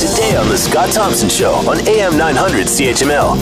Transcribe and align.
Today 0.00 0.34
on 0.34 0.48
The 0.48 0.56
Scott 0.56 0.88
Thompson 0.94 1.28
Show 1.28 1.52
on 1.68 1.86
AM 1.86 2.16
900 2.16 2.68
CHML. 2.68 3.36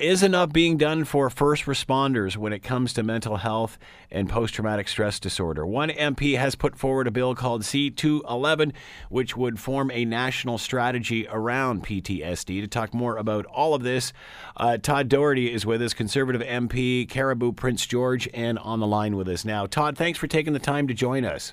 Is 0.00 0.22
enough 0.22 0.50
being 0.50 0.78
done 0.78 1.04
for 1.04 1.28
first 1.28 1.64
responders 1.64 2.38
when 2.38 2.54
it 2.54 2.60
comes 2.60 2.94
to 2.94 3.02
mental 3.02 3.36
health 3.36 3.76
and 4.10 4.30
post 4.30 4.54
traumatic 4.54 4.88
stress 4.88 5.20
disorder? 5.20 5.66
One 5.66 5.90
MP 5.90 6.38
has 6.38 6.54
put 6.54 6.74
forward 6.74 7.06
a 7.06 7.10
bill 7.10 7.34
called 7.34 7.64
C211, 7.64 8.72
which 9.10 9.36
would 9.36 9.60
form 9.60 9.90
a 9.90 10.06
national 10.06 10.56
strategy 10.56 11.26
around 11.28 11.84
PTSD. 11.84 12.62
To 12.62 12.66
talk 12.66 12.94
more 12.94 13.18
about 13.18 13.44
all 13.44 13.74
of 13.74 13.82
this, 13.82 14.14
uh, 14.56 14.78
Todd 14.78 15.10
Doherty 15.10 15.52
is 15.52 15.66
with 15.66 15.82
us, 15.82 15.92
Conservative 15.92 16.40
MP, 16.40 17.06
Cariboo 17.06 17.52
Prince 17.52 17.84
George, 17.84 18.26
and 18.32 18.58
on 18.60 18.80
the 18.80 18.86
line 18.86 19.16
with 19.16 19.28
us 19.28 19.44
now. 19.44 19.66
Todd, 19.66 19.98
thanks 19.98 20.18
for 20.18 20.28
taking 20.28 20.54
the 20.54 20.58
time 20.58 20.88
to 20.88 20.94
join 20.94 21.26
us. 21.26 21.52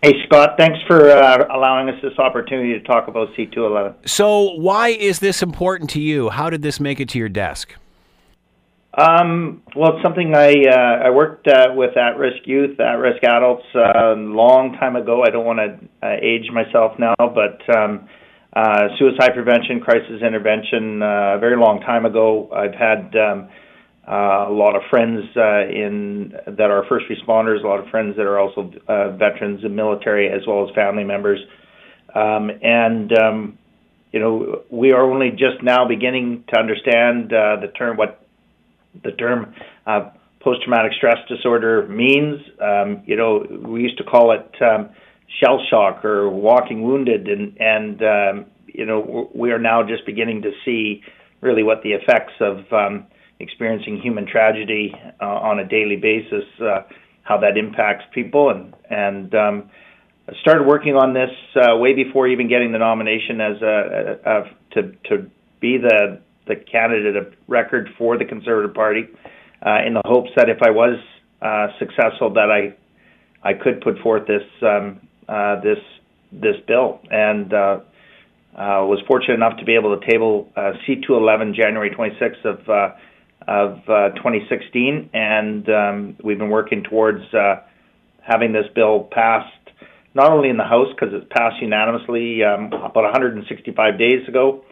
Hey, 0.00 0.12
Scott, 0.26 0.50
thanks 0.56 0.78
for 0.86 1.10
uh, 1.10 1.46
allowing 1.52 1.88
us 1.88 2.00
this 2.00 2.16
opportunity 2.20 2.78
to 2.78 2.80
talk 2.86 3.08
about 3.08 3.30
C211. 3.34 4.08
So, 4.08 4.54
why 4.54 4.90
is 4.90 5.18
this 5.18 5.42
important 5.42 5.90
to 5.90 6.00
you? 6.00 6.28
How 6.28 6.50
did 6.50 6.62
this 6.62 6.78
make 6.78 7.00
it 7.00 7.08
to 7.10 7.18
your 7.18 7.28
desk? 7.28 7.74
Um, 8.96 9.62
well, 9.74 9.94
it's 9.94 10.02
something 10.04 10.36
I 10.36 10.52
uh, 10.70 11.06
I 11.06 11.10
worked 11.10 11.48
uh, 11.48 11.68
with 11.74 11.96
at-risk 11.96 12.46
youth, 12.46 12.78
at-risk 12.78 13.24
adults 13.24 13.64
a 13.74 13.78
uh, 13.78 14.14
long 14.14 14.76
time 14.78 14.94
ago. 14.94 15.24
I 15.26 15.30
don't 15.30 15.44
want 15.44 15.58
to 15.58 16.06
uh, 16.06 16.16
age 16.22 16.48
myself 16.52 16.92
now, 16.96 17.14
but 17.18 17.58
um, 17.76 18.08
uh, 18.54 18.88
suicide 19.00 19.34
prevention, 19.34 19.80
crisis 19.80 20.22
intervention, 20.22 21.02
a 21.02 21.38
very 21.40 21.56
long 21.56 21.80
time 21.80 22.06
ago. 22.06 22.48
I've 22.52 22.74
had 22.74 23.14
um, 23.16 23.48
a 24.08 24.50
lot 24.50 24.74
of 24.74 24.82
friends 24.88 25.24
uh, 25.36 25.66
in 25.68 26.34
that 26.46 26.70
are 26.70 26.84
first 26.88 27.06
responders, 27.10 27.62
a 27.62 27.66
lot 27.66 27.80
of 27.80 27.88
friends 27.90 28.16
that 28.16 28.26
are 28.26 28.38
also 28.38 28.72
uh, 28.88 29.10
veterans 29.16 29.62
and 29.64 29.76
military, 29.76 30.28
as 30.28 30.46
well 30.46 30.66
as 30.68 30.74
family 30.74 31.04
members. 31.04 31.40
Um, 32.14 32.50
and 32.62 33.12
um, 33.18 33.58
you 34.12 34.20
know, 34.20 34.62
we 34.70 34.92
are 34.92 35.02
only 35.02 35.30
just 35.30 35.62
now 35.62 35.86
beginning 35.86 36.44
to 36.48 36.58
understand 36.58 37.32
uh, 37.32 37.56
the 37.60 37.68
term 37.68 37.96
what 37.96 38.26
the 39.02 39.12
term 39.12 39.54
uh, 39.86 40.10
post-traumatic 40.40 40.92
stress 40.96 41.18
disorder 41.28 41.86
means. 41.88 42.40
Um, 42.60 43.02
you 43.04 43.16
know, 43.16 43.46
we 43.66 43.82
used 43.82 43.98
to 43.98 44.04
call 44.04 44.32
it 44.32 44.62
um, 44.62 44.88
shell 45.40 45.60
shock 45.68 46.04
or 46.04 46.30
walking 46.30 46.82
wounded, 46.82 47.28
and 47.28 47.60
and 47.60 48.02
um, 48.02 48.46
you 48.66 48.86
know, 48.86 49.30
we 49.34 49.52
are 49.52 49.58
now 49.58 49.82
just 49.82 50.06
beginning 50.06 50.42
to 50.42 50.52
see 50.64 51.02
really 51.42 51.62
what 51.62 51.82
the 51.82 51.92
effects 51.92 52.32
of 52.40 52.72
um, 52.72 53.06
experiencing 53.40 54.00
human 54.00 54.26
tragedy 54.26 54.94
uh, 55.20 55.24
on 55.24 55.58
a 55.58 55.66
daily 55.66 55.96
basis, 55.96 56.44
uh, 56.60 56.82
how 57.22 57.38
that 57.38 57.56
impacts 57.56 58.04
people, 58.12 58.50
and 58.50 58.74
and 58.90 59.34
um, 59.34 59.70
I 60.28 60.32
started 60.40 60.66
working 60.66 60.94
on 60.94 61.14
this 61.14 61.30
uh, 61.56 61.76
way 61.76 61.94
before 61.94 62.28
even 62.28 62.48
getting 62.48 62.72
the 62.72 62.78
nomination 62.78 63.40
as 63.40 63.62
a, 63.62 64.18
a, 64.24 64.40
a 64.40 64.44
to 64.74 64.92
to 65.08 65.30
be 65.60 65.78
the 65.78 66.20
the 66.46 66.56
candidate 66.56 67.16
of 67.16 67.34
record 67.46 67.90
for 67.98 68.16
the 68.16 68.24
Conservative 68.24 68.74
Party, 68.74 69.06
uh, 69.64 69.86
in 69.86 69.94
the 69.94 70.02
hopes 70.04 70.30
that 70.36 70.48
if 70.48 70.58
I 70.62 70.70
was 70.70 70.98
uh, 71.42 71.68
successful, 71.78 72.32
that 72.34 72.50
I 72.50 72.74
I 73.48 73.54
could 73.54 73.80
put 73.80 73.98
forth 73.98 74.26
this 74.26 74.42
um, 74.62 75.00
uh, 75.28 75.60
this 75.60 75.78
this 76.32 76.56
bill 76.66 77.00
and. 77.10 77.52
Uh, 77.52 77.80
uh, 78.58 78.82
was 78.82 78.98
fortunate 79.06 79.34
enough 79.34 79.56
to 79.56 79.64
be 79.64 79.76
able 79.76 79.96
to 79.96 80.04
table 80.10 80.50
uh, 80.56 80.72
C211 80.82 81.54
January 81.54 81.90
26th 81.90 82.44
of 82.44 82.68
uh, 82.68 82.96
of 83.46 83.78
uh, 83.88 84.10
2016, 84.16 85.10
and 85.12 85.68
um, 85.68 86.16
we've 86.22 86.38
been 86.38 86.50
working 86.50 86.82
towards 86.82 87.22
uh, 87.32 87.62
having 88.20 88.52
this 88.52 88.66
bill 88.74 89.08
passed 89.10 89.54
not 90.14 90.32
only 90.32 90.48
in 90.48 90.56
the 90.56 90.64
House 90.64 90.88
because 90.90 91.14
it's 91.14 91.26
passed 91.30 91.62
unanimously 91.62 92.42
um, 92.42 92.66
about 92.72 93.04
165 93.04 93.98
days 93.98 94.26
ago, 94.26 94.64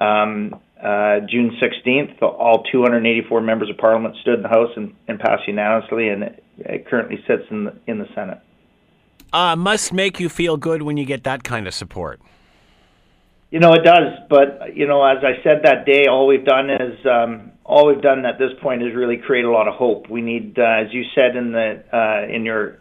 um, 0.00 0.60
uh, 0.82 1.20
June 1.28 1.56
16th. 1.62 2.20
All 2.20 2.64
284 2.64 3.40
members 3.40 3.70
of 3.70 3.78
Parliament 3.78 4.16
stood 4.20 4.34
in 4.34 4.42
the 4.42 4.48
House 4.48 4.70
and, 4.76 4.94
and 5.06 5.18
passed 5.18 5.46
unanimously, 5.46 6.08
and 6.08 6.24
it, 6.24 6.44
it, 6.58 6.86
currently 6.86 7.22
sits 7.26 7.44
in 7.50 7.64
the 7.64 7.74
in 7.86 7.98
the 7.98 8.08
Senate. 8.14 8.40
Uh, 9.32 9.56
must 9.56 9.92
make 9.92 10.20
you 10.20 10.28
feel 10.28 10.56
good 10.56 10.82
when 10.82 10.96
you 10.96 11.04
get 11.04 11.24
that 11.24 11.42
kind 11.42 11.66
of 11.66 11.74
support. 11.74 12.20
You 13.50 13.60
know, 13.60 13.72
it 13.72 13.84
does. 13.84 14.18
But, 14.28 14.76
you 14.76 14.86
know, 14.86 15.04
as 15.04 15.18
I 15.22 15.42
said 15.42 15.62
that 15.64 15.86
day, 15.86 16.06
all 16.10 16.26
we've 16.26 16.44
done 16.44 16.70
is, 16.70 16.98
um, 17.06 17.52
all 17.64 17.86
we've 17.86 18.02
done 18.02 18.26
at 18.26 18.38
this 18.38 18.50
point 18.62 18.82
is 18.82 18.94
really 18.94 19.16
create 19.16 19.44
a 19.44 19.50
lot 19.50 19.68
of 19.68 19.74
hope. 19.74 20.10
We 20.10 20.22
need, 20.22 20.58
uh, 20.58 20.62
as 20.62 20.92
you 20.92 21.04
said 21.14 21.36
in 21.36 21.52
the, 21.52 21.82
uh, 21.92 22.34
in 22.34 22.44
your, 22.44 22.78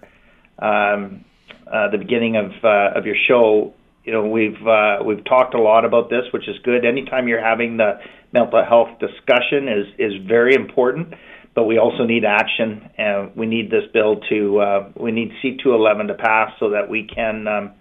um, 0.59 1.25
uh, 1.67 1.89
the 1.91 1.97
beginning 1.97 2.37
of, 2.37 2.51
uh, 2.63 2.97
of 2.97 3.05
your 3.05 3.15
show, 3.27 3.73
you 4.03 4.11
know, 4.11 4.27
we've, 4.27 4.67
uh, 4.67 4.97
we've 5.05 5.23
talked 5.23 5.53
a 5.53 5.61
lot 5.61 5.85
about 5.85 6.09
this, 6.09 6.23
which 6.31 6.47
is 6.49 6.57
good. 6.63 6.85
Anytime 6.85 7.27
you're 7.27 7.43
having 7.43 7.77
the 7.77 7.99
mental 8.33 8.63
health 8.65 8.99
discussion 8.99 9.69
is, 9.69 9.87
is 9.97 10.27
very 10.27 10.55
important 10.55 11.13
but 11.55 11.65
we 11.65 11.77
also 11.77 12.03
need 12.03 12.25
action, 12.25 12.89
and 12.97 13.35
we 13.35 13.45
need 13.45 13.69
this 13.69 13.83
bill 13.93 14.19
to 14.29 14.59
uh, 14.59 14.89
we 14.97 15.11
need 15.11 15.31
C211 15.43 16.07
to 16.07 16.13
pass 16.15 16.51
so 16.59 16.71
that 16.71 16.89
we 16.89 17.07
can 17.07 17.47
um, 17.47 17.71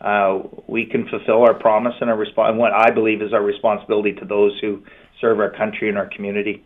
uh, 0.00 0.40
we 0.66 0.86
can 0.86 1.08
fulfill 1.08 1.42
our 1.42 1.54
promise 1.54 1.94
and 2.00 2.10
our 2.10 2.16
resp- 2.16 2.48
and 2.48 2.58
what 2.58 2.72
I 2.72 2.90
believe 2.90 3.22
is 3.22 3.32
our 3.32 3.42
responsibility 3.42 4.12
to 4.14 4.24
those 4.24 4.58
who 4.60 4.82
serve 5.20 5.40
our 5.40 5.50
country 5.50 5.88
and 5.88 5.98
our 5.98 6.06
community. 6.06 6.64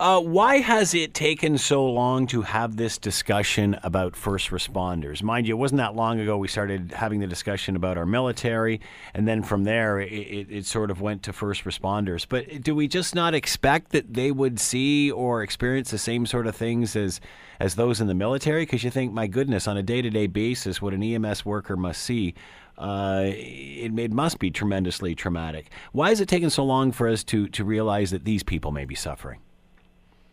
Uh, 0.00 0.18
why 0.18 0.60
has 0.60 0.94
it 0.94 1.12
taken 1.12 1.58
so 1.58 1.84
long 1.84 2.26
to 2.26 2.40
have 2.40 2.78
this 2.78 2.96
discussion 2.96 3.78
about 3.82 4.16
first 4.16 4.48
responders? 4.48 5.22
Mind 5.22 5.46
you, 5.46 5.54
it 5.54 5.58
wasn't 5.58 5.76
that 5.76 5.94
long 5.94 6.18
ago 6.18 6.38
we 6.38 6.48
started 6.48 6.90
having 6.92 7.20
the 7.20 7.26
discussion 7.26 7.76
about 7.76 7.98
our 7.98 8.06
military, 8.06 8.80
and 9.12 9.28
then 9.28 9.42
from 9.42 9.64
there 9.64 10.00
it, 10.00 10.10
it, 10.10 10.46
it, 10.50 10.64
sort 10.64 10.90
of 10.90 11.02
went 11.02 11.22
to 11.24 11.34
first 11.34 11.64
responders. 11.64 12.24
But 12.26 12.62
do 12.62 12.74
we 12.74 12.88
just 12.88 13.14
not 13.14 13.34
expect 13.34 13.90
that 13.90 14.14
they 14.14 14.32
would 14.32 14.58
see 14.58 15.10
or 15.10 15.42
experience 15.42 15.90
the 15.90 15.98
same 15.98 16.24
sort 16.24 16.46
of 16.46 16.56
things 16.56 16.96
as 16.96 17.20
as 17.58 17.74
those 17.74 18.00
in 18.00 18.06
the 18.06 18.14
military? 18.14 18.62
Because 18.62 18.82
you 18.82 18.90
think, 18.90 19.12
my 19.12 19.26
goodness, 19.26 19.68
on 19.68 19.76
a 19.76 19.82
day 19.82 20.00
to 20.00 20.08
day 20.08 20.28
basis, 20.28 20.80
what 20.80 20.94
an 20.94 21.02
EMS 21.02 21.44
worker 21.44 21.76
must 21.76 22.00
see 22.00 22.32
uh, 22.78 23.24
it, 23.26 23.98
it 23.98 24.12
must 24.12 24.38
be 24.38 24.50
tremendously 24.50 25.14
traumatic. 25.14 25.70
Why 25.92 26.08
has 26.08 26.22
it 26.22 26.28
taken 26.30 26.48
so 26.48 26.64
long 26.64 26.90
for 26.90 27.06
us 27.06 27.22
to, 27.24 27.48
to 27.48 27.64
realize 27.64 28.12
that 28.12 28.24
these 28.24 28.42
people 28.42 28.72
may 28.72 28.86
be 28.86 28.94
suffering? 28.94 29.40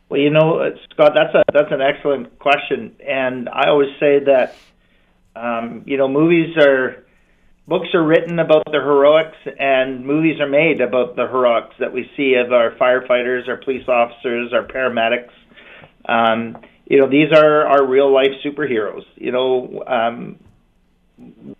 Well, 0.09 0.19
you 0.22 0.29
know, 0.29 0.72
Scott, 0.94 1.13
that's 1.16 1.35
a 1.35 1.44
that's 1.51 1.72
an 1.72 1.81
excellent 1.81 2.40
question, 2.40 2.95
and 3.06 3.50
I 3.50 3.69
always 3.69 3.90
say 4.00 4.19
that 4.25 4.56
um, 5.35 5.84
you 5.85 5.97
know 5.97 6.07
movies 6.07 6.56
are 6.57 7.03
books 7.68 7.90
are 7.94 8.03
written 8.03 8.40
about 8.40 8.63
the 8.66 8.79
heroics, 8.79 9.38
and 9.59 10.06
movies 10.06 10.40
are 10.40 10.47
made 10.47 10.79
about 10.79 11.17
the 11.17 11.28
heroics 11.28 11.75
that 11.79 11.91
we 11.91 12.09
see 12.16 12.35
of 12.35 12.53
our 12.53 12.72
firefighters, 12.72 13.50
our 13.50 13.57
police 13.57 13.88
officers, 13.90 14.53
our 14.53 14.66
paramedics. 14.66 15.34
Um, 16.07 16.57
you 16.85 17.00
know, 17.00 17.09
these 17.09 17.34
are 17.34 17.67
our 17.67 17.85
real 17.85 18.13
life 18.13 18.31
superheroes. 18.46 19.03
You 19.16 19.34
know, 19.34 19.84
um, 19.85 20.40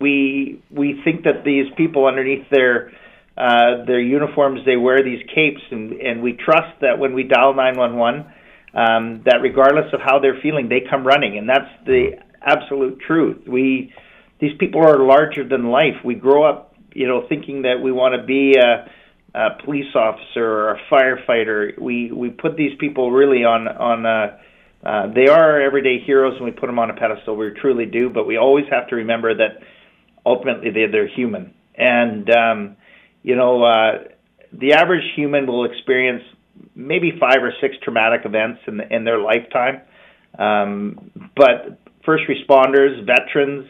we 0.00 0.62
we 0.70 1.02
think 1.04 1.24
that 1.24 1.44
these 1.44 1.66
people 1.76 2.06
underneath 2.06 2.48
their 2.50 2.92
uh, 3.38 3.84
their 3.86 4.00
uniforms 4.00 4.60
they 4.66 4.76
wear 4.76 5.02
these 5.02 5.22
capes 5.32 5.60
and 5.70 5.92
and 5.92 6.22
we 6.22 6.32
trust 6.32 6.80
that 6.80 6.98
when 6.98 7.14
we 7.14 7.22
dial 7.22 7.54
911 7.54 8.26
um, 8.74 9.22
that 9.24 9.38
regardless 9.42 9.92
of 9.92 10.00
how 10.00 10.18
they're 10.18 10.40
feeling 10.42 10.68
they 10.68 10.80
come 10.90 11.06
running 11.06 11.38
and 11.38 11.48
that's 11.48 11.70
the 11.86 12.10
absolute 12.42 12.98
truth 13.06 13.46
we 13.46 13.92
these 14.40 14.56
people 14.58 14.80
are 14.80 14.98
larger 15.06 15.46
than 15.46 15.70
life 15.70 15.94
we 16.04 16.14
grow 16.14 16.42
up 16.42 16.74
you 16.94 17.06
know 17.06 17.26
thinking 17.28 17.62
that 17.62 17.80
we 17.80 17.92
want 17.92 18.20
to 18.20 18.26
be 18.26 18.54
a, 18.56 18.90
a 19.38 19.62
police 19.64 19.94
officer 19.94 20.44
or 20.44 20.70
a 20.72 20.80
firefighter 20.90 21.78
we 21.80 22.10
we 22.10 22.30
put 22.30 22.56
these 22.56 22.76
people 22.80 23.12
really 23.12 23.44
on 23.44 23.68
on 23.68 24.04
a 24.04 24.40
uh, 24.84 25.12
they 25.12 25.26
are 25.26 25.54
our 25.54 25.60
everyday 25.60 25.98
heroes, 25.98 26.36
and 26.36 26.44
we 26.44 26.52
put 26.52 26.66
them 26.66 26.78
on 26.78 26.88
a 26.88 26.94
pedestal. 26.94 27.36
We 27.36 27.50
truly 27.50 27.86
do, 27.86 28.10
but 28.10 28.26
we 28.26 28.36
always 28.36 28.64
have 28.70 28.86
to 28.88 28.96
remember 28.96 29.34
that 29.34 29.60
ultimately 30.24 30.70
they're, 30.70 30.90
they're 30.90 31.08
human. 31.08 31.52
And 31.74 32.30
um, 32.30 32.76
you 33.28 33.36
know, 33.36 33.62
uh, 33.62 34.04
the 34.54 34.72
average 34.72 35.04
human 35.14 35.46
will 35.46 35.66
experience 35.66 36.22
maybe 36.74 37.12
five 37.20 37.42
or 37.42 37.52
six 37.60 37.76
traumatic 37.82 38.22
events 38.24 38.60
in, 38.66 38.78
the, 38.78 38.94
in 38.94 39.04
their 39.04 39.18
lifetime. 39.18 39.82
Um, 40.38 41.10
but 41.36 41.78
first 42.06 42.24
responders, 42.26 43.04
veterans, 43.04 43.68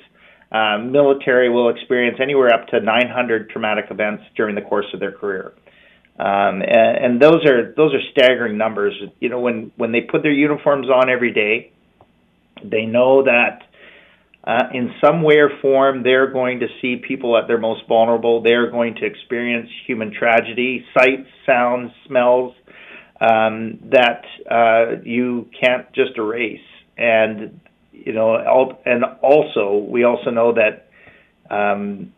uh, 0.52 0.78
military 0.78 1.50
will 1.50 1.70
experience 1.70 2.18
anywhere 2.22 2.54
up 2.54 2.68
to 2.68 2.78
900 2.78 3.50
traumatic 3.50 3.86
events 3.90 4.22
during 4.36 4.54
the 4.54 4.62
course 4.62 4.86
of 4.94 5.00
their 5.00 5.10
career. 5.10 5.54
Um, 6.20 6.62
and, 6.62 7.04
and 7.04 7.20
those 7.20 7.44
are 7.44 7.72
those 7.76 7.92
are 7.94 8.02
staggering 8.12 8.58
numbers. 8.58 8.94
You 9.18 9.28
know, 9.28 9.40
when 9.40 9.72
when 9.76 9.90
they 9.90 10.02
put 10.02 10.22
their 10.22 10.32
uniforms 10.32 10.88
on 10.88 11.10
every 11.10 11.32
day, 11.32 11.72
they 12.62 12.86
know 12.86 13.24
that 13.24 13.62
uh, 14.44 14.64
in 14.72 14.94
some 15.04 15.22
way 15.22 15.36
or 15.36 15.50
form 15.60 16.02
they're 16.02 16.30
going 16.30 16.60
to 16.60 16.68
see 16.80 16.96
people 16.96 17.36
at 17.36 17.46
their 17.48 17.58
most 17.58 17.86
vulnerable. 17.88 18.42
They're 18.42 18.70
going 18.70 18.94
to 18.96 19.04
experience 19.04 19.68
human 19.86 20.12
tragedy, 20.12 20.84
sights, 20.94 21.28
sounds, 21.44 21.92
smells 22.06 22.54
um, 23.20 23.78
that 23.90 24.24
uh, 24.50 25.02
you 25.02 25.48
can't 25.60 25.92
just 25.92 26.16
erase. 26.16 26.60
And 26.96 27.60
you 27.92 28.12
know, 28.12 28.78
and 28.84 29.04
also 29.22 29.76
we 29.76 30.04
also 30.04 30.30
know 30.30 30.54
that 30.54 30.88
um, 31.50 32.12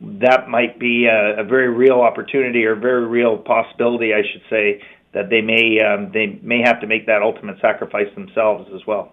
that 0.00 0.48
might 0.48 0.78
be 0.78 1.06
a, 1.06 1.40
a 1.40 1.44
very 1.44 1.68
real 1.68 2.00
opportunity 2.00 2.64
or 2.64 2.74
very 2.74 3.06
real 3.06 3.38
possibility, 3.38 4.12
I 4.12 4.22
should 4.30 4.42
say, 4.50 4.82
that 5.12 5.30
they 5.30 5.40
may 5.40 5.80
um, 5.80 6.10
they 6.12 6.38
may 6.42 6.60
have 6.64 6.80
to 6.80 6.86
make 6.86 7.06
that 7.06 7.22
ultimate 7.22 7.60
sacrifice 7.60 8.12
themselves 8.14 8.68
as 8.74 8.86
well. 8.86 9.12